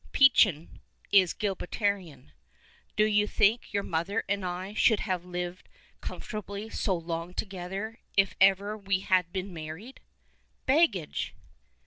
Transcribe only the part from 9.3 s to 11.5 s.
been married? Baggage